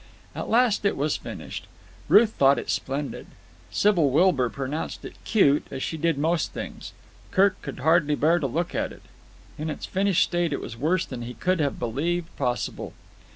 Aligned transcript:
At 0.33 0.49
last 0.49 0.83
it 0.83 0.97
was 0.97 1.15
finished. 1.15 1.67
Ruth 2.09 2.33
thought 2.33 2.57
it 2.57 2.71
splendid. 2.71 3.27
Sybil 3.69 4.09
Wilbur 4.09 4.49
pronounced 4.49 5.05
it 5.05 5.13
cute, 5.25 5.67
as 5.69 5.83
she 5.83 5.95
did 5.95 6.17
most 6.17 6.53
things. 6.53 6.93
Kirk 7.29 7.61
could 7.61 7.81
hardly 7.81 8.15
bear 8.15 8.39
to 8.39 8.47
look 8.47 8.73
at 8.73 8.91
it. 8.91 9.03
In 9.59 9.69
its 9.69 9.85
finished 9.85 10.23
state 10.23 10.53
it 10.53 10.59
was 10.59 10.75
worse 10.75 11.05
than 11.05 11.21
he 11.21 11.35
could 11.35 11.59
have 11.59 11.77
believed 11.77 12.35
possible. 12.35 12.93